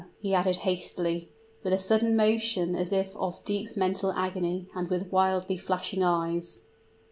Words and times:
he 0.19 0.33
added, 0.33 0.55
hastily, 0.65 1.29
with 1.63 1.71
a 1.71 1.77
sudden 1.77 2.15
motion 2.15 2.75
as 2.75 2.91
if 2.91 3.15
of 3.17 3.45
deep 3.45 3.77
mental 3.77 4.11
agony, 4.13 4.67
and 4.73 4.89
with 4.89 5.11
wildly 5.11 5.57
flashing 5.59 6.01
eyes. 6.03 6.63